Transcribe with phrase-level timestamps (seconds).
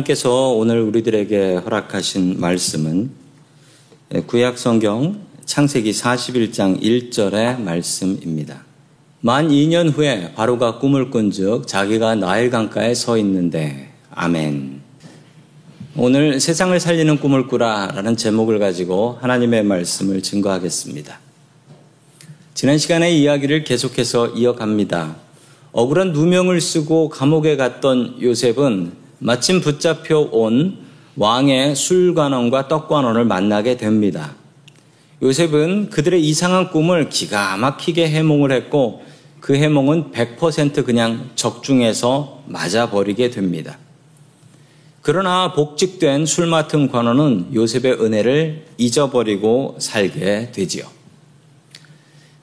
[0.00, 3.10] 하나님께서 오늘 우리들에게 허락하신 말씀은
[4.26, 8.64] 구약 성경 창세기 41장 1절의 말씀입니다.
[9.20, 14.80] 만 2년 후에 바로가 꿈을 꾼즉 자기가 나일 강가에 서 있는데 아멘.
[15.96, 21.18] 오늘 세상을 살리는 꿈을 꾸라라는 제목을 가지고 하나님의 말씀을 증거하겠습니다.
[22.54, 25.16] 지난 시간의 이야기를 계속해서 이어갑니다.
[25.72, 30.78] 억울한 누명을 쓰고 감옥에 갔던 요셉은 마침 붙잡혀 온
[31.16, 34.34] 왕의 술관원과 떡관원을 만나게 됩니다.
[35.22, 39.02] 요셉은 그들의 이상한 꿈을 기가 막히게 해몽을 했고
[39.40, 43.76] 그 해몽은 100% 그냥 적중해서 맞아버리게 됩니다.
[45.02, 50.84] 그러나 복직된 술 맡은 관원은 요셉의 은혜를 잊어버리고 살게 되지요.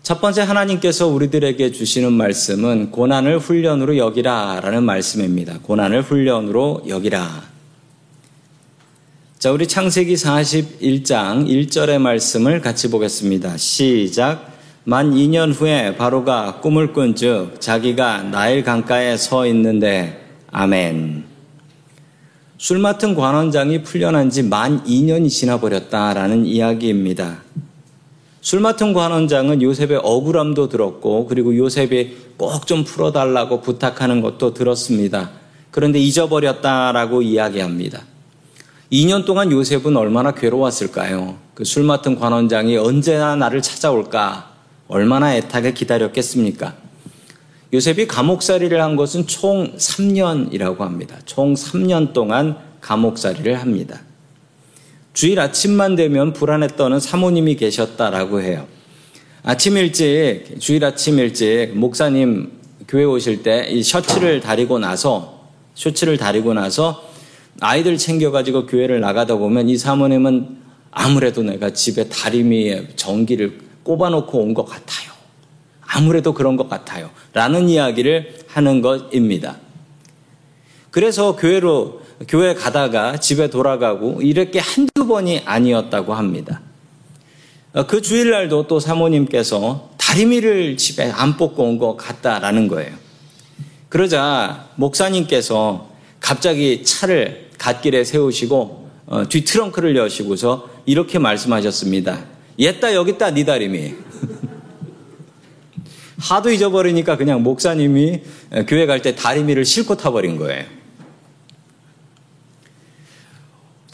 [0.08, 5.60] 첫 번째 하나님께서 우리들에게 주시는 말씀은 고난을 훈련으로 여기라 라는 말씀입니다.
[5.62, 7.44] 고난을 훈련으로 여기라.
[9.38, 13.58] 자, 우리 창세기 41장 1절의 말씀을 같이 보겠습니다.
[13.58, 14.50] 시작.
[14.86, 21.26] 만 2년 후에 바로가 꿈을 꾼 즉 자기가 나일 강가에 서 있는데 아멘.
[22.58, 27.44] 술 맡은 관원장이 풀려난 지 만 2년이 지나버렸다라는 이야기입니다.
[28.48, 35.32] 술 맡은 관원장은 요셉의 억울함도 들었고 그리고 요셉이 꼭 좀 풀어달라고 부탁하는 것도 들었습니다.
[35.70, 38.04] 그런데 잊어버렸다라고 이야기합니다.
[38.90, 41.36] 2년 동안 요셉은 얼마나 괴로웠을까요?
[41.56, 44.54] 그 술 맡은 관원장이 언제나 나를 찾아올까?
[44.88, 46.74] 얼마나 애타게 기다렸겠습니까?
[47.74, 51.18] 요셉이 감옥살이를 한 것은 총 3년이라고 합니다.
[51.26, 54.07] 총 3년 동안 감옥살이를 합니다.
[55.18, 58.68] 주일 아침만 되면 불안에 떠는 사모님이 계셨다라고 해요.
[59.42, 62.52] 아침 일찍, 주일 아침 일찍 목사님
[62.88, 67.04] 교회 오실 때 이 셔츠를 다리고 나서, 셔츠를 다리고 나서
[67.62, 70.58] 아이들 챙겨가지고 교회를 나가다 보면 이 사모님은
[70.92, 75.12] 아무래도 내가 집에 다리미에 전기를 꼽아놓고 온 것 같아요.
[75.82, 77.10] 아무래도 그런 것 같아요.
[77.34, 79.58] 라는 이야기를 하는 것입니다.
[80.92, 86.62] 그래서 교회로, 교회 가다가 집에 돌아가고 이렇게 한두 번이 아니었다고 합니다.
[87.88, 92.92] 그 주일날도 또 사모님께서 다리미를 집에 안 뽑고 온 것 같다라는 거예요.
[93.90, 95.90] 그러자 목사님께서
[96.20, 102.26] 갑자기 차를 갓길에 세우시고 어, 뒤 트렁크를 여시고서 이렇게 말씀하셨습니다.
[102.60, 103.94] 옛다 여기다 니 다리미.
[106.20, 108.22] 하도 잊어버리니까 그냥 목사님이
[108.68, 110.66] 교회 갈 때 다리미를 싣고 타버린 거예요.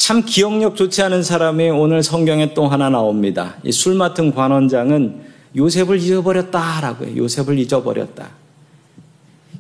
[0.04, 3.56] 참 기억력 좋지 않은 사람이 오늘 성경에 또 하나 나옵니다.
[3.64, 5.22] 이 술 맡은 관원장은
[5.56, 7.16] 요셉을 잊어버렸다라고 해요.
[7.16, 8.32] 요셉을 잊어버렸다.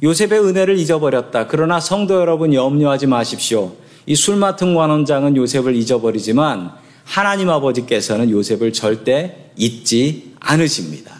[0.03, 1.47] 요셉의 은혜를 잊어버렸다.
[1.47, 3.71] 그러나 성도 여러분 염려하지 마십시오.
[4.05, 6.73] 이 술 맡은 관원장은 요셉을 잊어버리지만
[7.05, 11.13] 하나님 아버지께서는 요셉을 절대 잊지 않으십니다.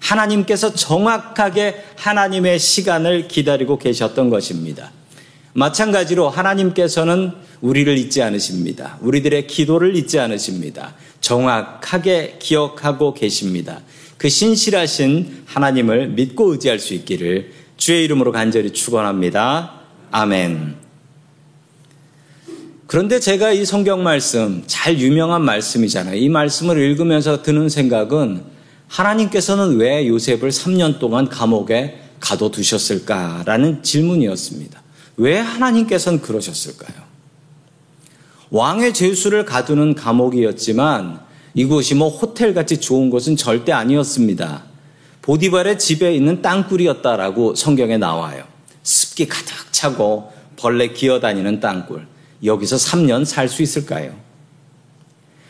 [0.00, 4.90] 하나님께서 정확하게 하나님의 시간을 기다리고 계셨던 것입니다.
[5.54, 8.98] 마찬가지로 하나님께서는 우리를 잊지 않으십니다.
[9.00, 10.94] 우리들의 기도를 잊지 않으십니다.
[11.20, 13.80] 정확하게 기억하고 계십니다.
[14.16, 19.80] 그 신실하신 하나님을 믿고 의지할 수 있기를 주의 이름으로 간절히 축원합니다.
[20.10, 20.76] 아멘.
[22.86, 26.16] 그런데 제가 이 성경 말씀 잘 유명한 말씀이잖아요.
[26.16, 28.44] 이 말씀을 읽으면서 드는 생각은
[28.88, 34.81] 하나님께서는 왜 요셉을 3년 동안 감옥에 가둬두셨을까라는 질문이었습니다.
[35.16, 36.96] 왜 하나님께서는 그러셨을까요?
[38.50, 41.20] 왕의 죄수를 가두는 감옥이었지만
[41.54, 44.64] 이곳이 뭐 호텔같이 좋은 곳은 절대 아니었습니다.
[45.22, 48.44] 보디발의 집에 있는 땅굴이었다라고 성경에 나와요.
[48.82, 52.06] 습기 가득 차고 벌레 기어다니는 땅굴.
[52.44, 54.14] 여기서 3년 살 수 있을까요?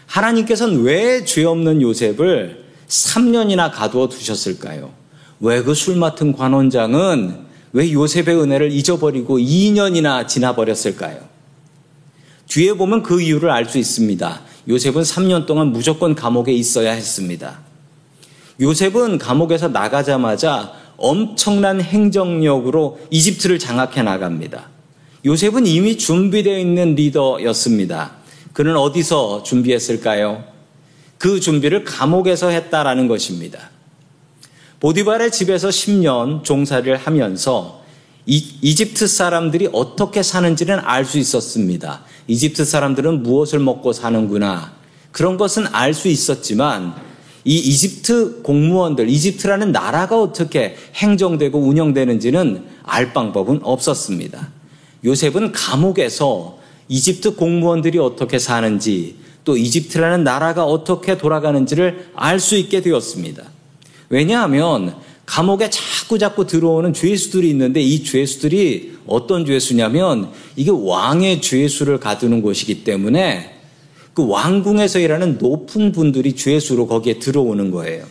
[0.06, 4.92] 하나님께서는 왜 죄 없는 요셉을 3년이나 가두어 두셨을까요?
[5.40, 11.20] 왜 그 술 맡은 관원장은 왜 요셉의 은혜를 잊어버리고 2년이나 지나버렸을까요?
[12.48, 14.42] 뒤에 보면 그 이유를 알 수 있습니다.
[14.68, 17.60] 요셉은 3년 동안 무조건 감옥에 있어야 했습니다.
[18.60, 24.68] 요셉은 감옥에서 나가자마자 엄청난 행정력으로 이집트를 장악해 나갑니다.
[25.24, 28.12] 요셉은 이미 준비되어 있는 리더였습니다.
[28.52, 30.44] 그는 어디서 준비했을까요?
[31.18, 33.71] 그 준비를 감옥에서 했다라는 것입니다.
[34.82, 37.82] 보디발의 집에서 10년 종사를 하면서
[38.26, 42.02] 이, 집트 사람들이 어떻게 사는지는 알 수 있었습니다.
[42.26, 44.72] 이집트 사람들은 무엇을 먹고 사는구나.
[45.12, 46.96] 그런 것은 알 수 있었지만
[47.44, 54.48] 이 이집트 공무원들, 이집트라는 나라가 어떻게 행정되고 운영되는지는 알 방법은 없었습니다.
[55.04, 56.58] 요셉은 감옥에서
[56.88, 63.61] 이집트 공무원들이 어떻게 사는지 또 이집트라는 나라가 어떻게 돌아가는지를 알 수 있게 되었습니다.
[64.12, 72.42] 왜냐하면 감옥에 자꾸 자꾸 들어오는 죄수들이 있는데 이 죄수들이 어떤 죄수냐면 이게 왕의 죄수를 가두는
[72.42, 73.58] 곳이기 때문에
[74.12, 78.04] 그 왕궁에서 일하는 높은 분들이 죄수로 거기에 들어오는 거예요.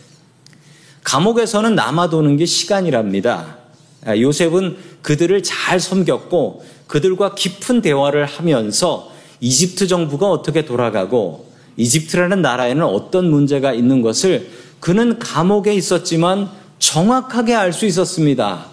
[1.03, 3.57] 감옥에서는 남아도는 게 시간이랍니다.
[4.03, 12.83] 아, 요셉은 그들을 잘 섬겼고 그들과 깊은 대화를 하면서 이집트 정부가 어떻게 돌아가고 이집트라는 나라에는
[12.83, 14.49] 어떤 문제가 있는 것을
[14.81, 18.65] 그는 감옥에 있었지만 정확하게 알 수 있었습니다.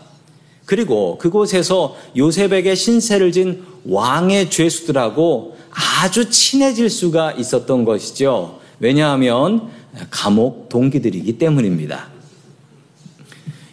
[0.65, 8.59] 그리고 그곳에서 요셉에게 신세를 진 왕의 죄수들하고 아주 친해질 수가 있었던 것이죠.
[8.81, 9.71] 왜냐하면
[10.11, 12.09] 감옥 동기들이기 때문입니다.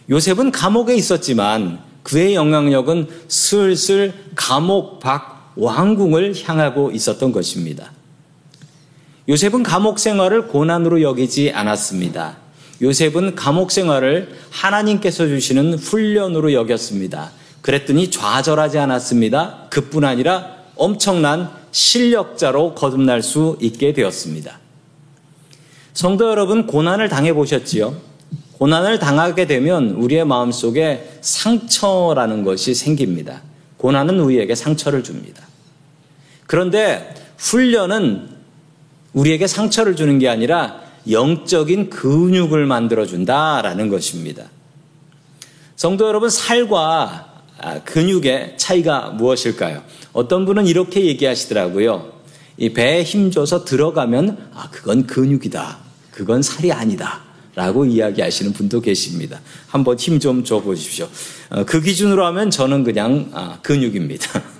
[0.08, 7.92] 요셉은 감옥에 있었지만 그의 영향력은 슬슬 감옥 밖 왕궁을 향하고 있었던 것입니다.
[9.28, 12.36] 요셉은 감옥 생활을 고난으로 여기지 않았습니다.
[12.80, 17.32] 요셉은 감옥 생활을 하나님께서 주시는 훈련으로 여겼습니다.
[17.60, 19.66] 그랬더니 좌절하지 않았습니다.
[19.70, 24.60] 그뿐 아니라 엄청난 실력자로 거듭날 수 있게 되었습니다.
[25.92, 27.96] 성도 여러분, 고난을 당해 보셨지요?
[28.58, 33.42] 고난을 당하게 되면 우리의 마음 속에 상처라는 것이 생깁니다.
[33.78, 35.42] 고난은 우리에게 상처를 줍니다.
[36.46, 38.35] 그런데 훈련은
[39.16, 40.80] 우리에게 상처를 주는 게 아니라
[41.10, 44.44] 영적인 근육을 만들어준다라는 것입니다.
[45.74, 49.82] 성도 여러분, 살과 아, 근육의 차이가 무엇일까요?
[50.12, 52.12] 어떤 분은 이렇게 얘기하시더라고요.
[52.58, 55.78] 이 배에 힘줘서 들어가면, 아, 그건 근육이다.
[56.10, 57.22] 그건 살이 아니다.
[57.54, 59.40] 라고 이야기하시는 분도 계십니다.
[59.68, 61.08] 한번 힘 좀 줘보십시오.
[61.48, 64.42] 어, 그 기준으로 하면 저는 그냥 아, 근육입니다.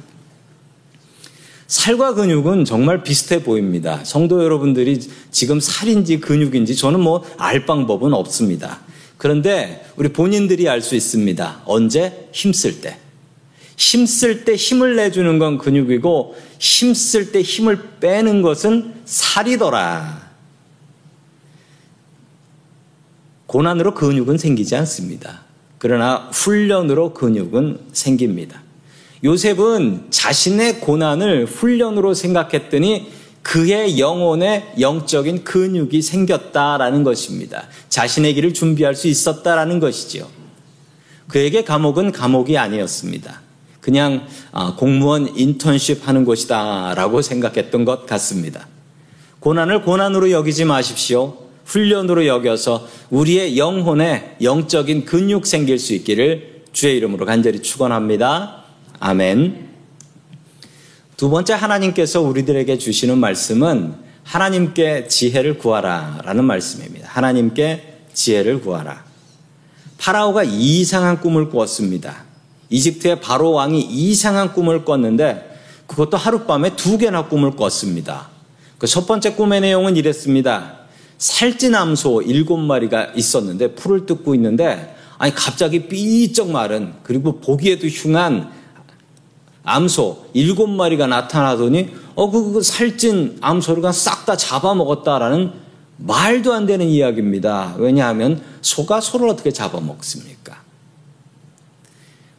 [1.67, 4.01] 살과 근육은 정말 비슷해 보입니다.
[4.05, 8.81] 성도 여러분들이 지금 살인지 근육인지 저는 뭐 알 방법은 없습니다.
[9.17, 11.63] 그런데 우리 본인들이 알 수 있습니다.
[11.65, 12.29] 언제?
[12.33, 12.99] 힘쓸 때.
[13.77, 20.27] 힘쓸 때 힘을 내주는 건 근육이고 힘쓸 때 힘을 빼는 것은 살이더라.
[23.47, 25.43] 고난으로 근육은 생기지 않습니다.
[25.79, 28.63] 그러나 훈련으로 근육은 생깁니다.
[29.25, 33.11] 요셉은 자신의 고난을 훈련으로 생각했더니
[33.43, 37.65] 그의 영혼에 영적인 근육이 생겼다라는 것입니다.
[37.89, 40.27] 자신의 길을 준비할 수 있었다라는 것이지요.
[41.29, 43.41] 그에게 감옥은 감옥이 아니었습니다.
[43.81, 48.67] 그냥 아, 공무원 인턴십 하는 곳이다라고 생각했던 것 같습니다.
[49.39, 51.37] 고난을 고난으로 여기지 마십시오.
[51.67, 58.66] 훈련으로 여겨서 우리의 영혼에 영적인 근육 생길 수 있기를 주의 이름으로 간절히 축원합니다.
[59.01, 59.67] 아멘.
[61.17, 67.09] 두 번째 하나님께서 우리들에게 주시는 말씀은 하나님께 지혜를 구하라 라는 말씀입니다.
[67.09, 69.05] 하나님께 지혜를 구하라.
[69.99, 72.25] 파라오가 이상한 꿈을 꾸었습니다.
[72.69, 78.29] 이집트의 바로 왕이 이상한 꿈을 꿨는데 그것도 하룻밤에 두 개나 꿈을 꿨습니다.
[78.79, 80.81] 그 첫 번째 꿈의 내용은 이랬습니다.
[81.19, 88.51] 살찐 암소 일곱 마리가 있었는데 풀을 뜯고 있는데 아니 갑자기 삐쩍 마른 그리고 보기에도 흉한
[89.67, 95.53] 암소 일곱 마리가 나타나더니 어, 그, 그 살찐 암소를 싹다 잡아먹었다라는
[95.99, 97.75] 말도 안 되는 이야기입니다.
[97.79, 100.57] 왜냐하면 소가 소를 어떻게 잡아먹습니까?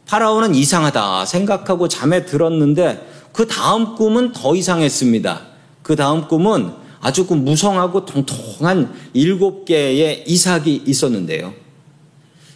[0.06, 5.42] 파라오는 이상하다 생각하고 잠에 들었는데 그 다음 꿈은 더 이상했습니다.
[5.82, 11.52] 그 다음 꿈은 아주 그 무성하고 통통한 일곱 개의 이삭이 있었는데요.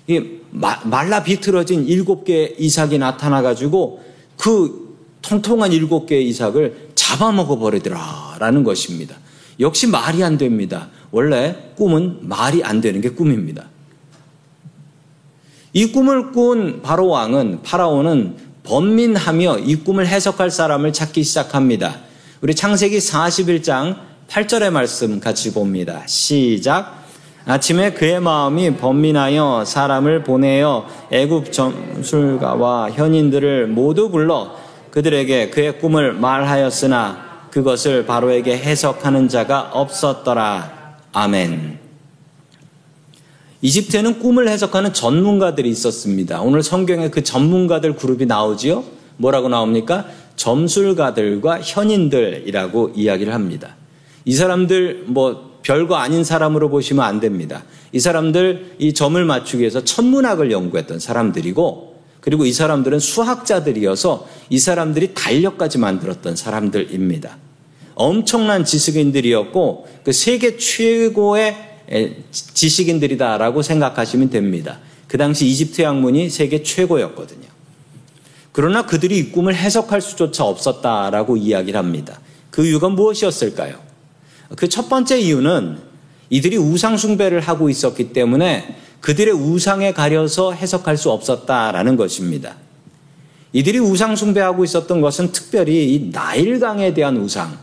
[0.09, 4.12] 이 말라 비틀어진 일곱 개의 이삭이 나타나가지고
[4.43, 9.15] 그 통통한 일곱 개의 이삭을 잡아먹어 버리더라라는 것입니다.
[9.61, 10.89] 역시 말이 안 됩니다.
[11.13, 13.69] 원래 꿈은 말이 안 되는 게 꿈입니다.
[15.73, 22.01] 이 꿈을 꾼 바로 왕은 파라오는 번민하며 이 꿈을 해석할 사람을 찾기 시작합니다.
[22.41, 23.97] 우리 창세기 41장
[24.27, 26.03] 8절의 말씀 같이 봅니다.
[26.09, 27.02] 시작.
[27.45, 34.55] 아침에 그의 마음이 번민하여 사람을 보내어 애굽 점술가와 현인들을 모두 불러
[34.93, 40.97] 그들에게 그의 꿈을 말하였으나 그것을 바로에게 해석하는 자가 없었더라.
[41.13, 41.79] 아멘.
[43.61, 46.41] 이집트에는 꿈을 해석하는 전문가들이 있었습니다.
[46.41, 48.85] 오늘 성경에 그 전문가들 그룹이 나오지요?
[49.17, 50.07] 뭐라고 나옵니까?
[50.37, 53.77] 점술가들과 현인들이라고 이야기를 합니다.
[54.25, 57.65] 이 사람들 뭐 별거 아닌 사람으로 보시면 안 됩니다.
[57.93, 65.15] 이 사람들 이 점을 맞추기 위해서 천문학을 연구했던 사람들이고 그리고 이 사람들은 수학자들이어서 이 사람들이
[65.15, 67.37] 달력까지 만들었던 사람들입니다.
[67.95, 71.57] 엄청난 지식인들이었고 그 세계 최고의
[72.31, 74.79] 지식인들이다라고 생각하시면 됩니다.
[75.09, 77.43] 그 당시 이집트 학문이 세계 최고였거든요.
[78.53, 82.21] 그러나 그들이 이 꿈을 해석할 수조차 없었다라고 이야기를 합니다.
[82.51, 83.92] 그 이유가 무엇이었을까요?
[84.57, 85.79] 그 첫 번째 이유는
[86.31, 92.57] 이들이 우상숭배를 하고 있었기 때문에 그들의 우상에 가려서 해석할 수 없었다라는 것입니다.
[93.53, 97.59] 이들이 우상숭배하고 있었던 것은 특별히 이 나일강에 대한 우상.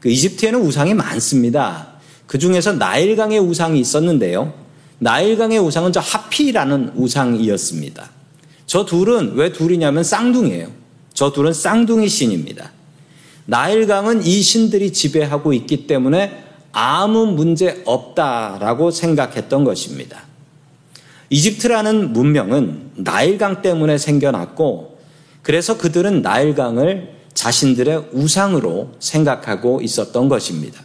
[0.00, 1.88] 그 이집트에는 우상이 많습니다.
[2.26, 4.52] 그 중에서 나일강의 우상이 있었는데요.
[4.98, 8.10] 나일강의 우상은 저 하피라는 우상이었습니다.
[8.66, 10.68] 저 둘은 왜 둘이냐면 쌍둥이에요.
[11.14, 12.70] 저 둘은 쌍둥이 신입니다.
[13.50, 20.22] 나일강은 이 신들이 지배하고 있기 때문에 아무 문제 없다라고 생각했던 것입니다.
[21.30, 25.00] 이집트라는 문명은 나일강 때문에 생겨났고
[25.42, 30.82] 그래서 그들은 나일강을 자신들의 우상으로 생각하고 있었던 것입니다.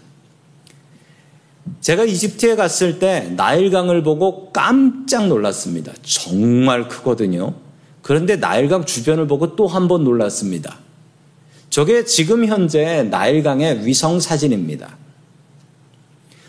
[1.82, 5.94] 제가 이집트에 갔을 때 나일강을 보고 깜짝 놀랐습니다.
[6.02, 7.54] 정말 크거든요.
[8.02, 10.85] 그런데 나일강 주변을 보고 또 한 번 놀랐습니다.
[11.76, 14.96] 저게 지금 현재 나일강의 위성 사진입니다.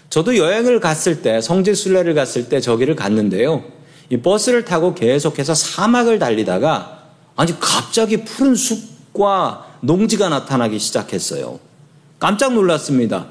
[0.08, 3.64] 저도 여행을 갔을 때, 성지순례를 갔을 때 저기를 갔는데요.
[4.08, 11.58] 이 버스를 타고 계속해서 사막을 달리다가 아니 갑자기 푸른 숲과 농지가 나타나기 시작했어요.
[12.20, 13.26] 깜짝 놀랐습니다.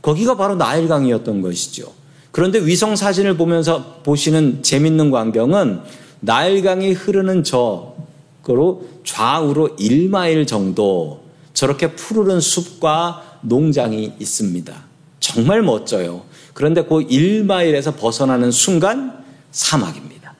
[0.00, 1.92] 거기가 바로 나일강이었던 것이죠.
[2.30, 5.80] 그런데 위성 사진을 보면서 보시는 재밌는 광경은
[6.20, 11.21] 나일강이 흐르는 저거로 좌우로 1마일 정도
[11.54, 14.74] 저렇게 푸르른 숲과 농장이 있습니다.
[15.20, 16.24] 정말 멋져요.
[16.54, 20.34] 그런데 그 1마일에서 벗어나는 순간 사막입니다.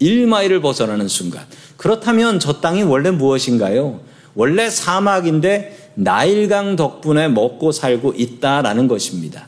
[0.00, 1.44] 1마일을 벗어나는 순간.
[1.76, 4.00] 그렇다면 저 땅이 원래 무엇인가요?
[4.34, 9.46] 원래 사막인데 나일강 덕분에 먹고 살고 있다라는 것입니다.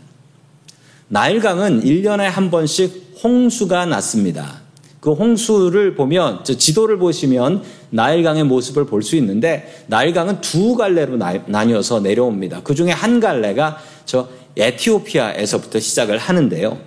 [1.08, 4.63] 나일강은 1년에 한 번씩 홍수가 났습니다.
[5.04, 12.00] 그 홍수를 보면 지도를 보시면 나일강의 모습을 볼 수 있는데 나일강은 두 갈래로 나 뉘어서
[12.00, 12.62] 내려옵니다.
[12.64, 16.78] 그 중에 한 갈래가 저 에티오피아에서부터 시작을 하는데요.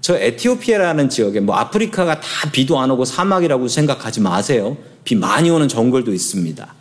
[0.00, 4.78] 저 에티오피아라는 지역에 뭐 아프리카가 다 비도 안 오고 사막이라고 생각하지 마세요.
[5.04, 6.74] 비 많이 오는 정글도 있습니다.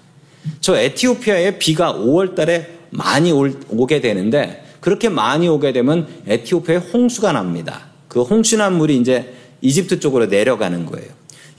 [0.61, 7.89] 저 에티오피아에 비가 5월 달에 많이 오게 되는데 그렇게 많이 오게 되면 에티오피아에 홍수가 납니다.
[8.07, 11.07] 그 홍수난 물이 이제 이집트 쪽으로 내려가는 거예요.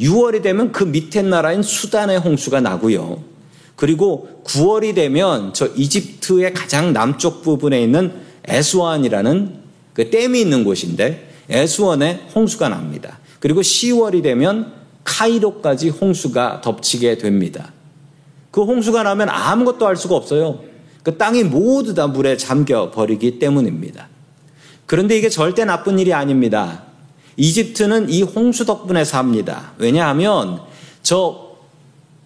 [0.00, 3.22] 6월이 되면 그 밑에 나라인 수단의 홍수가 나고요.
[3.76, 8.12] 그리고 9월이 되면 저 이집트의 가장 남쪽 부분에 있는
[8.46, 9.60] 에스완이라는
[9.92, 13.18] 그 댐이 있는 곳인데 에스원에 홍수가 납니다.
[13.40, 14.72] 그리고 10월이 되면
[15.04, 17.72] 카이로까지 홍수가 덮치게 됩니다.
[18.50, 20.60] 그 홍수가 나면 아무것도 할 수가 없어요.
[21.02, 24.08] 그 땅이 모두 다 물에 잠겨 버리기 때문입니다.
[24.86, 26.84] 그런데 이게 절대 나쁜 일이 아닙니다.
[27.36, 29.72] 이집트는 이 홍수 덕분에 삽니다.
[29.78, 30.60] 왜냐하면
[31.02, 31.50] 저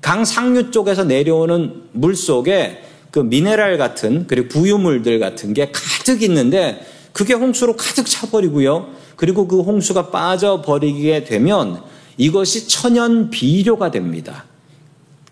[0.04, 6.84] 강 상류 쪽에서 내려오는 물 속에 그 미네랄 같은 그리고 부유물들 같은 게 가득 있는데
[7.14, 8.88] 그게 홍수로 가득 차버리고요.
[9.16, 11.80] 그리고 그 홍수가 빠져버리게 되면
[12.18, 14.44] 이것이 천연 비료가 됩니다.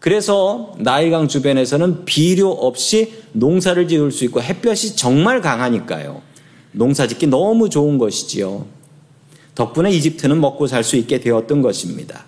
[0.01, 6.23] 그래서 나일강 주변에서는 비료 없이 농사를 지을 수 있고 햇볕이 정말 강하니까요.
[6.73, 8.65] 농사 짓기 너무 좋은 것이지요.
[9.55, 12.25] 덕분에 이집트는 먹고 살 수 있게 되었던 것입니다.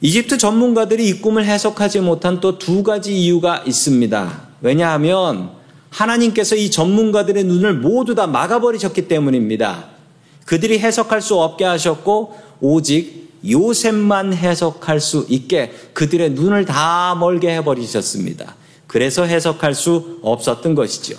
[0.00, 4.42] 이집트 전문가들이 이 꿈을 해석하지 못한 또 두 가지 이유가 있습니다.
[4.60, 5.50] 왜냐하면
[5.90, 9.86] 하나님께서 이 전문가들의 눈을 모두 다 막아버리셨기 때문입니다.
[10.44, 18.54] 그들이 해석할 수 없게 하셨고 오직 요셉만 해석할 수 있게 그들의 눈을 다 멀게 해버리셨습니다.
[18.86, 21.16] 그래서 해석할 수 없었던 것이죠.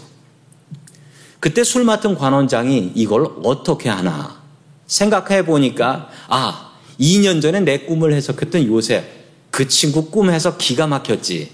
[1.39, 4.41] 그때 술 맡은 관원장이 이걸 어떻게 하나
[4.87, 9.03] 생각해 보니까 아, 2년 전에 내 꿈을 해석했던 요셉
[9.51, 11.51] 그 친구 꿈 해석 기가 막혔지.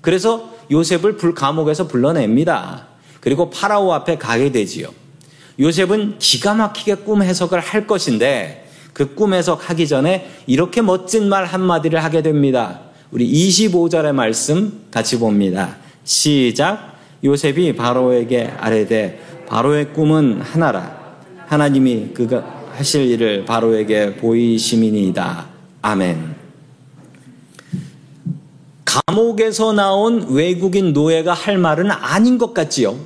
[0.00, 2.86] 그래서 요셉을 불 감옥에서 불러냅니다.
[3.20, 4.88] 그리고 파라오 앞에 가게 되지요.
[5.58, 12.02] 요셉은 기가 막히게 꿈 해석을 할 것인데 그 꿈 해석하기 전에 이렇게 멋진 말 한마디를
[12.02, 12.80] 하게 됩니다.
[13.10, 15.76] 우리 25절의 말씀 같이 봅니다.
[16.04, 16.97] 시작.
[17.24, 20.98] 요셉이 바로에게 아뢰되 바로의 꿈은 하나라.
[21.46, 25.46] 하나님이 그가 하실 일을 바로에게 보이시민이다.
[25.82, 26.36] 아멘.
[28.84, 32.96] 감옥에서 나온 외국인 노예가 할 말은 아닌 것 같지요.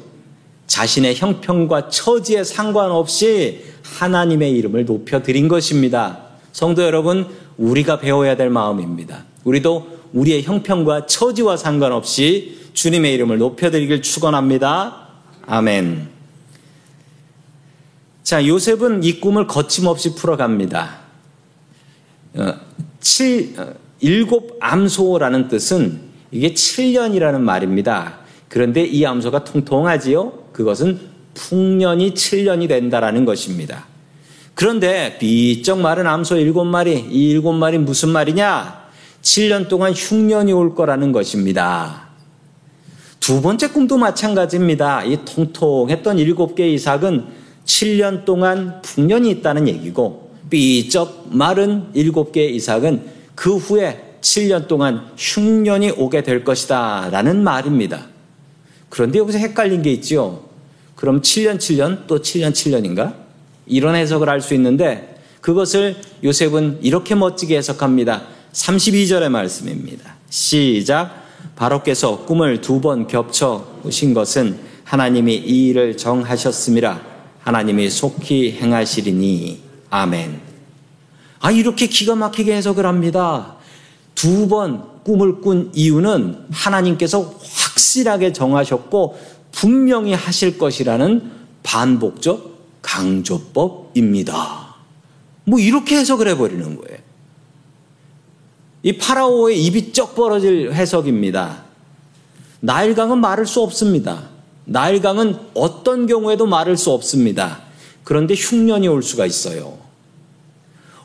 [0.67, 6.19] 자신의 형편과 처지에 상관없이 하나님의 이름을 높여 드린 것입니다.
[6.53, 9.25] 성도 여러분, 우리가 배워야 될 마음입니다.
[9.45, 15.09] 우리도 우리의 형편과 처지와 상관없이 주님의 이름을 높여드리길 축원합니다.
[15.47, 16.09] 아멘.
[18.23, 21.01] 자, 요셉은 이 꿈을 거침없이 풀어갑니다.
[22.35, 22.55] 어,
[23.01, 28.19] 7, 어, 일곱 암소라는 뜻은 이게 7년이라는 말입니다.
[28.49, 30.49] 그런데 이 암소가 통통하지요?
[30.53, 31.01] 그것은
[31.35, 33.87] 풍년이 7년이 된다라는 것입니다.
[34.55, 38.83] 그런데 비쩍 마른 암소 일곱 마리, 이 일곱 마리 무슨 말이냐?
[39.23, 42.12] 7년 동안 흉년이 올 거라는 것입니다.
[43.23, 45.05] 두 번째 꿈도 마찬가지입니다.
[45.05, 47.25] 이 통통했던 일곱 개의 이삭은
[47.65, 53.05] 7년 동안 풍년이 있다는 얘기고 삐쩍 마른 일곱 개의 이삭은
[53.37, 58.09] 그 후에 7년 동안 흉년이 오게 될 것이다 라는 말입니다.
[58.89, 60.49] 그런데 여기서 헷갈린 게 있죠.
[60.97, 63.15] 그럼 7년 7년 또 7년 7년인가?
[63.67, 68.25] 이런 해석을 할 수 있는데 그것을 요셉은 이렇게 멋지게 해석합니다.
[68.53, 70.17] 32절의 말씀입니다.
[70.29, 71.22] 시작.
[71.57, 77.01] 바로께서 꿈을 두 번 겹쳐 오신 것은 하나님이 이 일을 정하셨습니다.
[77.41, 79.61] 하나님이 속히 행하시리니.
[79.91, 80.41] 아멘.
[81.41, 83.57] 아, 이렇게 기가 막히게 해석을 합니다.
[84.15, 89.19] 두 번 꿈을 꾼 이유는 하나님께서 확실하게 정하셨고
[89.51, 91.31] 분명히 하실 것이라는
[91.65, 94.75] 반복적 강조법입니다.
[95.45, 96.99] 뭐 이렇게 해석을 해버리는 거예요.
[98.83, 101.65] 이 파라오의 입이 쩍 벌어질 해석입니다.
[102.61, 104.31] 나일강은 말할 수 없습니다.
[104.65, 107.61] 나일강은 어떤 경우에도 말할 수 없습니다.
[108.05, 109.79] 그런데 흉년이 올 수가 있어요.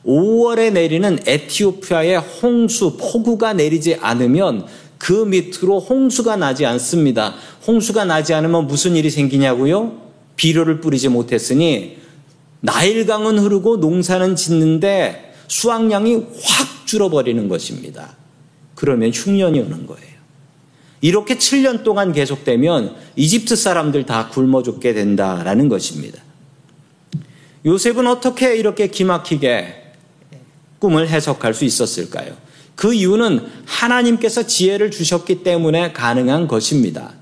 [0.06, 4.66] 5월에 내리는 에티오피아의 홍수, 폭우가 내리지 않으면
[4.98, 7.36] 그 밑으로 홍수가 나지 않습니다.
[7.68, 10.08] 홍수가 나지 않으면 무슨 일이 생기냐고요?
[10.36, 11.98] 비료를 뿌리지 못했으니
[12.62, 18.16] 나일강은 흐르고 농사는 짓는데 수확량이 확 줄어버리는 것입니다.
[18.76, 20.18] 그러면 흉년이 오는 거예요.
[21.02, 26.22] 이렇게 7년 동안 계속되면 이집트 사람들 다 굶어 죽게 된다라는 것입니다.
[27.66, 29.84] 요셉은 어떻게 이렇게 기막히게
[30.80, 32.36] 꿈을 해석할 수 있었을까요?
[32.76, 37.14] 그 이유는 하나님께서 지혜를 주셨기 때문에 가능한 것입니다.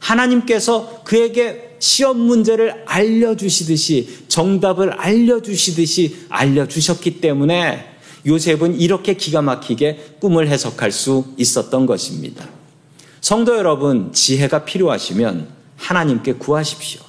[0.00, 10.90] 하나님께서 그에게 시험 문제를 알려주시듯이 정답을 알려주시듯이 알려주셨기 때문에 요셉은 이렇게 기가 막히게 꿈을 해석할
[10.90, 12.48] 수 있었던 것입니다.
[13.20, 17.00] 성도 여러분, 지혜가 필요하시면 하나님께 구하십시오.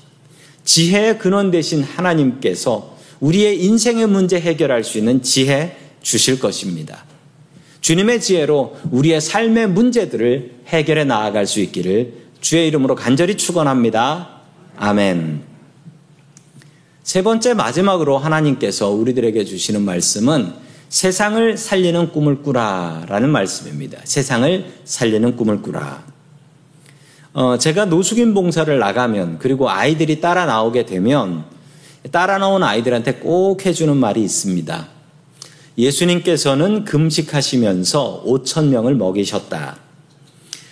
[0.63, 7.06] 지혜의 근원 되신 하나님께서 우리의 인생의 문제 해결할 수 있는 지혜 주실 것입니다.
[7.82, 14.37] 주님의 지혜로 우리의 삶의 문제들을 해결해 나아갈 수 있기를 주의 이름으로 간절히 축원합니다.
[14.78, 15.42] 아멘.
[17.02, 20.54] 세 번째 마지막으로 하나님께서 우리들에게 주시는 말씀은
[20.90, 24.00] 세상을 살리는 꿈을 꾸라 라는 말씀입니다.
[24.04, 26.04] 세상을 살리는 꿈을 꾸라.
[27.34, 31.46] 어, 제가 노숙인 봉사를 나가면 그리고 아이들이 따라 나오게 되면
[32.12, 34.88] 따라 나온 아이들한테 꼭 해주는 말이 있습니다.
[35.78, 39.78] 예수님께서는 금식하시면서 5천 명을 먹이셨다.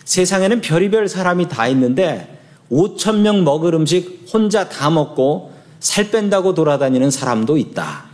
[0.06, 2.35] 세상에는 별의별 사람이 다 있는데
[2.72, 8.06] 5천 명 먹을 음식 혼자 다 먹고 살 뺀다고 돌아다니는 사람도 있다.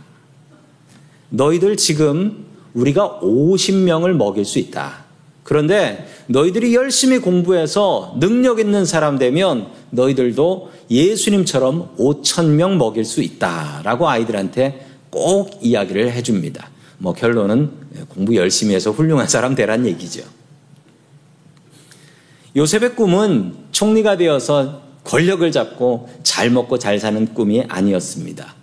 [1.30, 5.04] 너희들 지금 우리가 50명을 먹일 수 있다.
[5.42, 14.08] 그런데 너희들이 열심히 공부해서 능력 있는 사람 되면 너희들도 예수님처럼 5천 명 먹일 수 있다라고
[14.08, 16.70] 아이들한테 꼭 이야기를 해줍니다.
[16.98, 17.70] 뭐 결론은
[18.08, 20.22] 공부 열심히 해서 훌륭한 사람 되란 얘기죠.
[22.54, 28.54] 요셉의 꿈은 총리가 되어서 권력을 잡고 잘 먹고 잘 사는 꿈이 아니었습니다.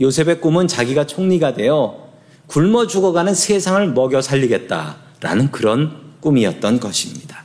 [0.00, 2.08] 요셉의 꿈은 자기가 총리가 되어
[2.46, 7.44] 굶어 죽어가는 세상을 먹여 살리겠다라는 그런 꿈이었던 것입니다.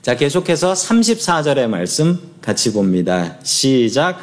[0.00, 3.36] 자, 계속해서 34절의 말씀 같이 봅니다.
[3.44, 4.18] 시작.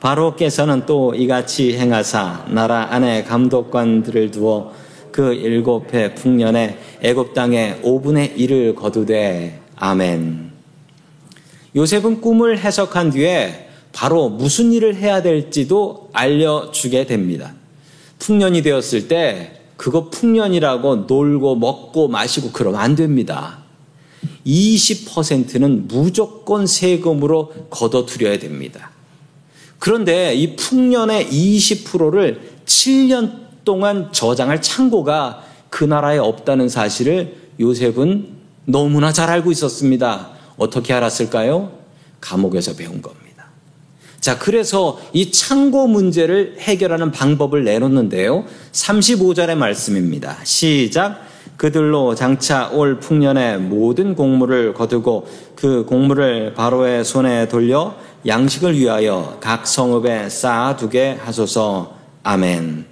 [0.00, 4.72] 바로께서는 또 이같이 행하사 나라 안에 감독관들을 두어
[5.12, 10.52] 그 일곱 해 풍년에 애굽 땅에 5분의 1을 거두되 아멘.
[11.74, 17.52] 요셉은 꿈을 해석한 뒤에 바로 무슨 일을 해야 될지도 알려주게 됩니다.
[18.20, 23.58] 풍년이 되었을 때 그거 풍년이라고 놀고 먹고 마시고 그러면 안 됩니다.
[24.46, 28.92] 20%는 무조건 세금으로 걷어들여야 됩니다.
[29.80, 33.32] 그런데 이 풍년의 20%를 7년
[33.64, 40.30] 동안 저장할 창고가 그 나라에 없다는 사실을 요셉은 너무나 잘 알고 있었습니다.
[40.56, 41.72] 어떻게 알았을까요?
[42.20, 43.22] 감옥에서 배운 겁니다.
[44.20, 48.44] 자, 그래서 이 창고 문제를 해결하는 방법을 내놓는데요.
[48.70, 50.36] 35절의 말씀입니다.
[50.44, 51.26] 시작.
[51.56, 57.96] 그들로 장차 올 풍년의 모든 곡물을 거두고 그 곡물을 바로의 손에 돌려
[58.26, 61.94] 양식을 위하여 각 성읍에 쌓아두게 하소서.
[62.22, 62.86] 아멘.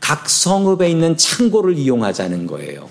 [0.00, 2.88] 각 성읍에 있는 창고를 이용하자는 거예요.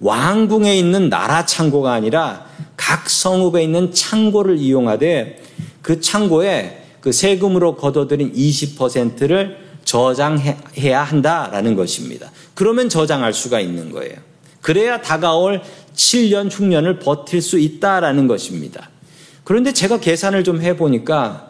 [0.00, 5.42] 왕궁에 있는 나라 창고가 아니라 각 성읍에 있는 창고를 이용하되
[5.82, 12.30] 그 창고에 그 세금으로 걷어들인 20%를 저장해야 한다라는 것입니다.
[12.54, 14.16] 그러면 저장할 수가 있는 거예요.
[14.60, 15.62] 그래야 다가올
[15.94, 18.90] 7년 흉년을 버틸 수 있다라는 것입니다.
[19.44, 21.48] 그런데 제가 계산을 좀 해보니까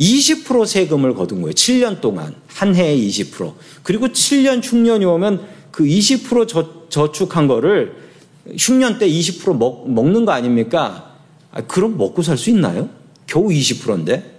[0.00, 1.52] 20% 세금을 거둔 거예요.
[1.52, 2.34] 7년 동안.
[2.48, 3.52] 한 해에 20%.
[3.82, 7.96] 그리고 7년 흉년이 오면 그 20% 저, 저축한 거를
[8.56, 11.16] 흉년 때 20% 먹, 먹는 거 아닙니까?
[11.50, 12.88] 아, 그럼 먹고 살 수 있나요?
[13.26, 14.36] 겨우 20%인데?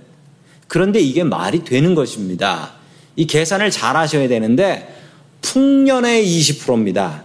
[0.68, 2.74] 그런데 이게 말이 되는 것입니다.
[3.16, 4.96] 이 계산을 잘 하셔야 되는데
[5.42, 7.24] 풍년의 20%입니다.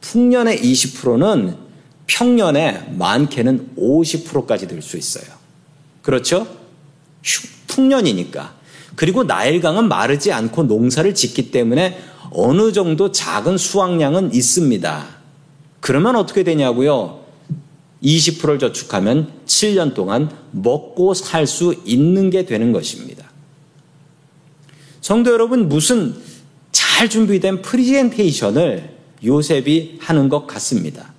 [0.00, 1.56] 풍년의 20%는
[2.06, 5.24] 평년에 많게는 50%까지 될 수 있어요.
[6.02, 6.46] 그렇죠?
[7.68, 8.54] 풍년이니까.
[8.96, 11.98] 그리고 나일강은 마르지 않고 농사를 짓기 때문에
[12.30, 15.06] 어느 정도 작은 수확량은 있습니다.
[15.80, 17.20] 그러면 어떻게 되냐고요?
[18.02, 23.28] 20%를 저축하면 7년 동안 먹고 살 수 있는 게 되는 것입니다.
[25.00, 26.14] 성도 여러분, 무슨
[26.72, 31.12] 잘 준비된 프리젠테이션을 요셉이 하는 것 같습니다.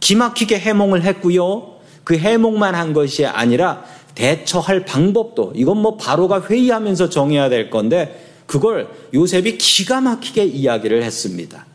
[0.00, 1.74] 기막히게 해몽을 했고요.
[2.02, 3.84] 그 해몽만 한 것이 아니라
[4.14, 11.66] 대처할 방법도 이건 뭐 바로가 회의하면서 정해야 될 건데 그걸 요셉이 기가 막히게 이야기를 했습니다.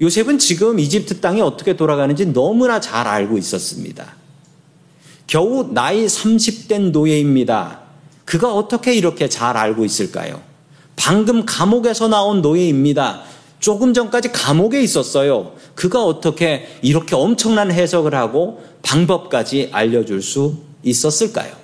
[0.00, 4.16] 요셉은 지금 이집트 땅이 어떻게 돌아가는지 너무나 잘 알고 있었습니다.
[5.26, 7.80] 겨우 나이 30된 노예입니다.
[8.24, 10.42] 그가 어떻게 이렇게 잘 알고 있을까요?
[10.96, 13.22] 방금 감옥에서 나온 노예입니다.
[13.60, 15.54] 조금 전까지 감옥에 있었어요.
[15.76, 21.61] 그가 어떻게 이렇게 엄청난 해석을 하고 방법까지 알려줄 수 있었을까요?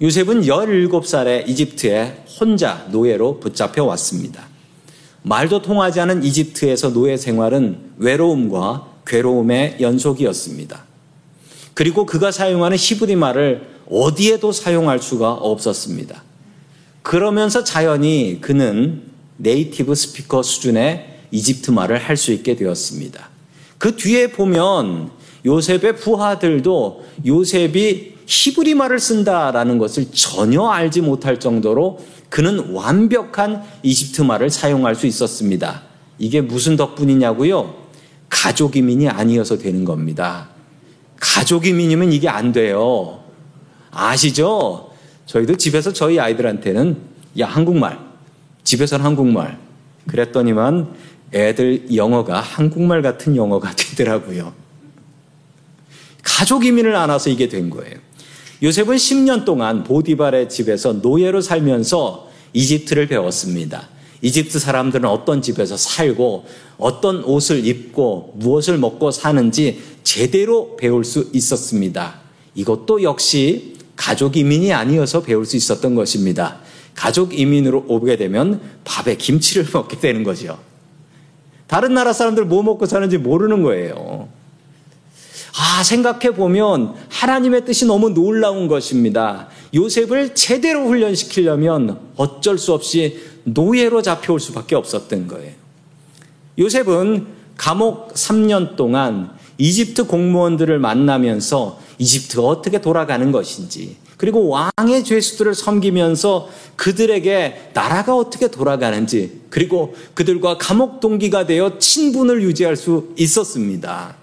[0.00, 4.46] 요셉은 17살에 이집트에 혼자 노예로 붙잡혀 왔습니다.
[5.22, 10.84] 말도 통하지 않은 이집트에서 노예 생활은 외로움과 괴로움의 연속이었습니다.
[11.74, 16.22] 그리고 그가 사용하는 히브리 말을 어디에도 사용할 수가 없었습니다.
[17.02, 19.02] 그러면서 자연히 그는
[19.38, 23.30] 네이티브 스피커 수준의 이집트 말을 할 수 있게 되었습니다.
[23.78, 25.10] 그 뒤에 보면
[25.44, 34.50] 요셉의 부하들도 요셉이 히브리 말을 쓴다라는 것을 전혀 알지 못할 정도로 그는 완벽한 이집트 말을
[34.50, 35.82] 사용할 수 있었습니다.
[36.18, 37.74] 이게 무슨 덕분이냐고요?
[38.28, 40.50] 가족 이민이 아니어서 되는 겁니다.
[41.18, 43.20] 가족 이민이면 이게 안 돼요.
[43.90, 44.90] 아시죠?
[45.24, 46.98] 저희도 집에서 저희 아이들한테는
[47.38, 47.98] 야 한국말,
[48.62, 49.58] 집에서는 한국말.
[50.06, 50.94] 그랬더니만
[51.32, 54.52] 애들 영어가 한국말 같은 영어가 되더라고요.
[56.22, 58.07] 가족 이민을 안 와서 이게 된 거예요.
[58.62, 63.88] 요셉은 10년 동안 보디발의 집에서 노예로 살면서 이집트를 배웠습니다.
[64.20, 66.44] 이집트 사람들은 어떤 집에서 살고
[66.76, 72.20] 어떤 옷을 입고 무엇을 먹고 사는지 제대로 배울 수 있었습니다.
[72.56, 76.58] 이것도 역시 가족 이민이 아니어서 배울 수 있었던 것입니다.
[76.94, 80.58] 가족 이민으로 오게 되면 밥에 김치를 먹게 되는 거죠.
[81.68, 84.28] 다른 나라 사람들 뭐 먹고 사는지 모르는 거예요.
[85.56, 89.48] 아, 생각해 보면 하나님의 뜻이 너무 놀라운 것입니다.
[89.74, 95.52] 요셉을 제대로 훈련시키려면 어쩔 수 없이 노예로 잡혀올 수밖에 없었던 거예요.
[96.58, 106.48] 요셉은 감옥 3년 동안 이집트 공무원들을 만나면서 이집트가 어떻게 돌아가는 것인지, 그리고 왕의 죄수들을 섬기면서
[106.76, 114.16] 그들에게 나라가 어떻게 돌아가는지, 그리고 그들과 감옥 동기가 되어 친분을 유지할 수 있었습니다.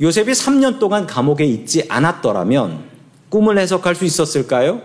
[0.00, 2.84] 요셉이 3년 동안 감옥에 있지 않았더라면
[3.28, 4.80] 꿈을 해석할 수 있었을까요?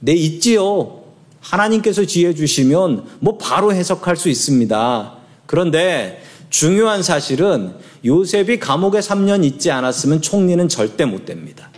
[0.00, 1.02] 네, 있지요.
[1.40, 5.14] 하나님께서 지혜 주시면 뭐 바로 해석할 수 있습니다.
[5.46, 11.70] 그런데 중요한 사실은 요셉이 감옥에 3년 있지 않았으면 총리는 절대 못 됩니다.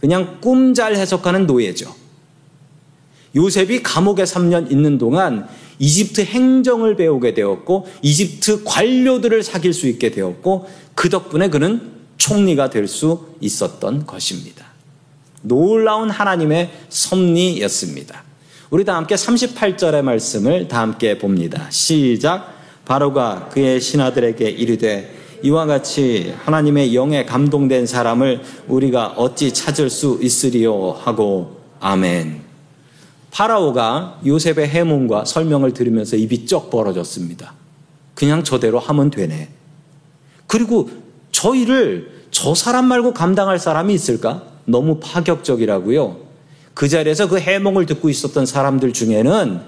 [0.00, 1.94] 그냥 꿈 잘 해석하는 노예죠.
[3.36, 5.46] 요셉이 감옥에 3년 있는 동안
[5.78, 12.86] 이집트 행정을 배우게 되었고 이집트 관료들을 사귈 수 있게 되었고 그 덕분에 그는 총리가 될
[12.88, 14.66] 수 있었던 것입니다.
[15.42, 18.22] 놀라운 하나님의 섭리였습니다.
[18.70, 21.66] 우리 다 함께 38절의 말씀을 다 함께 봅니다.
[21.70, 22.54] 시작.
[22.84, 30.92] 바로가 그의 신하들에게 이르되 이와 같이 하나님의 영에 감동된 사람을 우리가 어찌 찾을 수 있으리요
[30.92, 32.42] 하고 아멘.
[33.32, 37.54] 파라오가 요셉의 해몽과 설명을 들으면서 입이 쩍 벌어졌습니다.
[38.14, 39.48] 그냥 저대로 하면 되네.
[40.46, 40.90] 그리고
[41.32, 44.44] 저희를 저 사람 말고 감당할 사람이 있을까?
[44.64, 46.18] 너무 파격적이라고요.
[46.74, 49.60] 그 자리에서 그 해몽을 듣고 있었던 사람들 중에는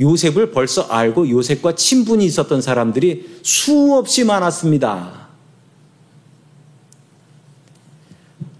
[0.00, 5.28] 요셉을 벌써 알고 요셉과 친분이 있었던 사람들이 수없이 많았습니다.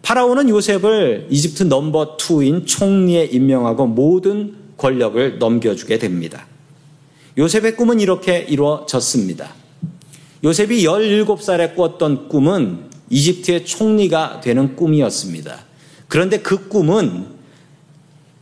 [0.02, 6.46] 파라오는 요셉을 이집트 넘버 투인 총리에 임명하고 모든 권력을 넘겨주게 됩니다.
[7.38, 9.61] 요셉의 꿈은 이렇게 이루어졌습니다.
[10.44, 15.58] 요셉이 17살에 꿨던 꿈은 이집트의 총리가 되는 꿈이었습니다.
[16.08, 17.26] 그런데 그 꿈은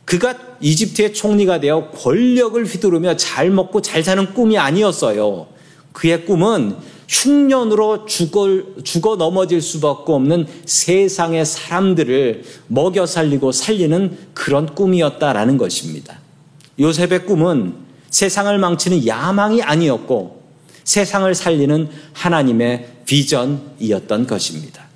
[0.04, 5.46] 그가 이집트의 총리가 되어 권력을 휘두르며 잘 먹고 잘 사는 꿈이 아니었어요.
[5.92, 6.76] 그의 꿈은
[7.08, 8.48] 흉년으로 죽어,
[8.84, 16.18] 죽어 넘어질 수밖에 없는 세상의 사람들을 먹여 살리고 살리는 그런 꿈이었다라는 것입니다.
[16.78, 17.74] 요셉의 꿈은
[18.10, 20.39] 세상을 망치는 야망이 아니었고
[20.90, 24.86] 세상을 살리는 하나님의 비전이었던 것입니다.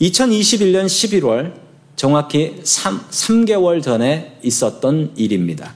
[0.00, 1.52] 2021년 11월
[1.96, 5.74] 정확히 3, 3개월 전에 있었던 일입니다.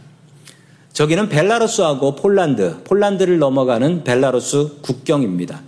[0.92, 5.62] 저기는 벨라루스하고 폴란드, 폴란드를 넘어가는 벨라루스 국경입니다.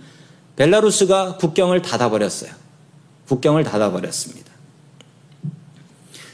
[0.55, 2.51] 벨라루스가 국경을 닫아버렸어요.
[3.27, 4.49] 국경을 닫아버렸습니다.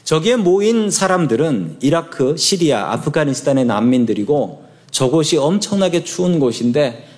[0.04, 4.61] 저기에 모인 사람들은 이라크, 시리아, 아프가니스탄의 난민들이고
[4.92, 7.08] 저곳이 엄청나게 추운 곳인데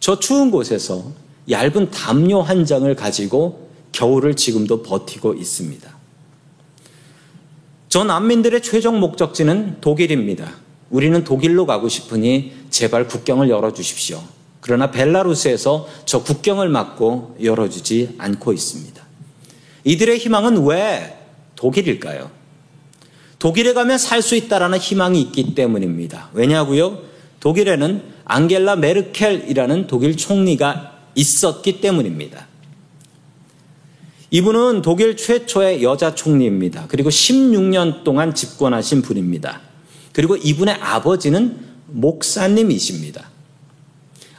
[0.00, 1.12] 저 추운 곳에서
[1.48, 6.00] 얇은 담요 한 장을 가지고 겨울을 지금도 버티고 있습니다.
[7.88, 10.52] 저 난민들의 최종 목적지는 독일입니다.
[10.90, 14.20] 우리는 독일로 가고 싶으니 제발 국경을 열어주십시오.
[14.60, 19.02] 그러나 벨라루스에서 저 국경을 막고 열어주지 않고 있습니다.
[19.84, 21.16] 이들의 희망은 왜
[21.56, 22.39] 독일일까요?
[23.40, 26.28] 독일에 가면 살 수 있다라는 희망이 있기 때문입니다.
[26.34, 26.98] 왜냐고요?
[27.40, 32.46] 독일에는 앙겔라 메르켈이라는 독일 총리가 있었기 때문입니다.
[34.30, 36.84] 이분은 독일 최초의 여자 총리입니다.
[36.88, 39.62] 그리고 16년 동안 집권하신 분입니다.
[40.12, 43.30] 그리고 이분의 아버지는 목사님이십니다.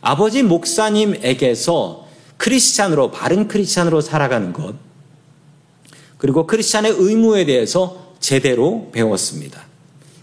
[0.02, 4.76] 아버지 목사님에게서 크리스찬으로 바른 크리스찬으로 살아가는 것
[6.20, 9.63] 그리고 크리스찬의 의무에 대해서 제대로 배웠습니다.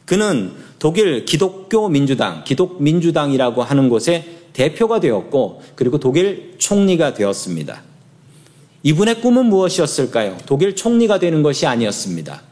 [0.07, 7.83] 그는 독일 기독교 민주당, 기독 민주당이라고 하는 곳의 대표가 되었고 그리고 독일 총리가 되었습니다.
[8.85, 10.39] 이분의 꿈은 무엇이었을까요?
[10.47, 12.43] 독일 총리가 되는 것이 아니었습니다.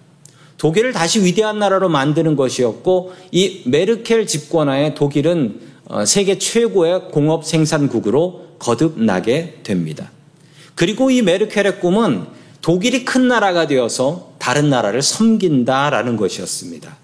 [0.59, 8.46] 독일을 다시 위대한 나라로 만드는 것이었고 이 메르켈 집권하에 독일은 어, 세계 최고의 공업 생산국으로
[8.59, 10.11] 거듭나게 됩니다.
[10.74, 12.26] 그리고 이 메르켈의 꿈은
[12.66, 16.96] 독일이 큰 나라가 되어서 다른 나라를 섬긴다라는 것이었습니다.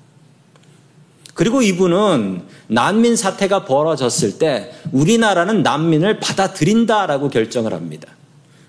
[1.35, 8.09] 그리고 이분은 난민 사태가 벌어졌을 때 우리나라는 난민을 받아들인다라고 결정을 합니다.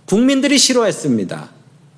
[0.06, 1.50] 국민들이 싫어했습니다.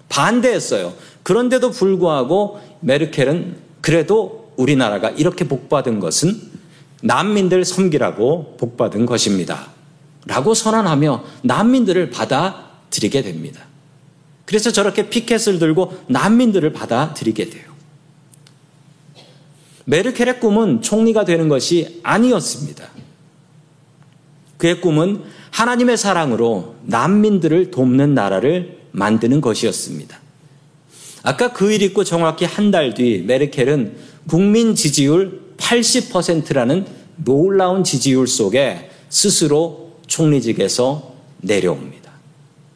[0.08, 0.94] 반대했어요.
[1.24, 6.40] 그런데도 불구하고 메르켈은 그래도 우리나라가 이렇게 복받은 것은
[7.02, 9.72] 난민들 섬기라고 복받은 것입니다.
[10.26, 13.75] 라고 선언하며 난민들을 받아들이게 됩니다.
[14.46, 17.76] 그래서 저렇게 피켓을 들고 난민들을 받아들이게 돼요.
[19.86, 22.90] 메르켈의 꿈은 총리가 되는 것이 아니었습니다.
[24.58, 30.20] 그의 꿈은 하나님의 사랑으로 난민들을 돕는 나라를 만드는 것이었습니다.
[31.24, 36.86] 아까 그 일 있고 정확히 한 달 뒤 메르켈은 국민 지지율 80%라는
[37.18, 42.12] 놀라운 지지율 속에 스스로 총리직에서 내려옵니다.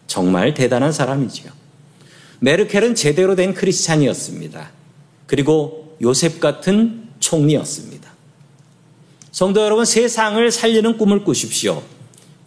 [0.07, 1.58] 정말 대단한 사람이지요.
[2.39, 4.71] 메르켈은 제대로 된 크리스찬이었습니다.
[5.27, 8.09] 그리고 요셉 같은 총리였습니다.
[9.31, 11.83] 성도 여러분, 세상을 살리는 꿈을 꾸십시오.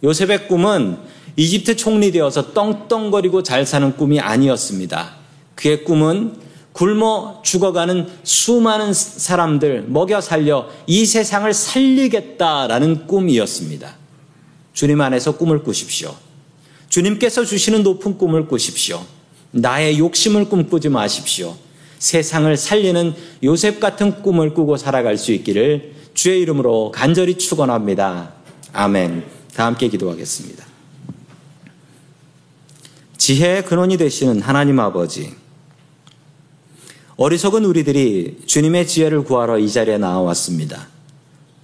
[0.03, 0.97] 요셉의 꿈은
[1.35, 5.15] 이집트 총리 되어서 떵떵거리고 잘 사는 꿈이 아니었습니다.
[5.55, 6.35] 그의 꿈은
[6.73, 13.95] 굶어 죽어가는 수많은 사람들 먹여 살려 이 세상을 살리겠다라는 꿈이었습니다.
[14.73, 16.15] 주님 안에서 꿈을 꾸십시오.
[16.89, 19.03] 주님께서 주시는 높은 꿈을 꾸십시오.
[19.53, 21.55] 나의 욕심을 꿈꾸지 마십시오.
[21.99, 23.13] 세상을 살리는
[23.43, 28.33] 요셉 같은 꿈을 꾸고 살아갈 수 있기를 주의 이름으로 간절히 축원합니다.
[28.73, 29.23] 아멘.
[29.55, 30.65] 다 함께 기도하겠습니다.
[33.17, 35.33] 지혜의 근원이 되시는 하나님 아버지,
[37.15, 40.87] 어리석은 우리들이 주님의 지혜를 구하러 이 자리에 나와왔습니다.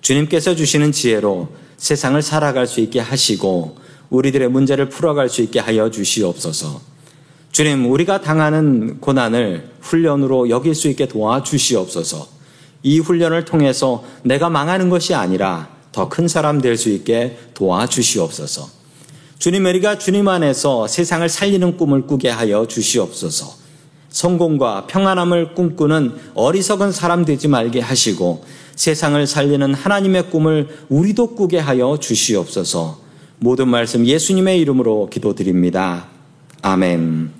[0.02, 3.78] 주님께서 주시는 지혜로 세상을 살아갈 수 있게 하시고
[4.10, 6.82] 우리들의 문제를 풀어갈 수 있게 하여 주시옵소서.
[7.52, 12.28] 주님, 우리가 당하는 고난을 훈련으로 여길 수 있게 도와주시옵소서.
[12.84, 18.70] 이 훈련을 통해서 내가 망하는 것이 아니라 더 큰 사람 될 수 있게 도와주시옵소서.
[19.40, 23.58] 주님, 우리가 주님 안에서 세상을 살리는 꿈을 꾸게 하여 주시옵소서.
[24.10, 28.44] 성공과 평안함을 꿈꾸는 어리석은 사람 되지 말게 하시고
[28.76, 33.00] 세상을 살리는 하나님의 꿈을 우리도 꾸게 하여 주시옵소서.
[33.40, 36.08] 모든 말씀 예수님의 이름으로 기도드립니다.
[36.62, 37.38] 아멘.